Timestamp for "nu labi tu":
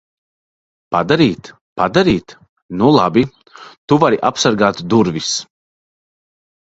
2.79-4.01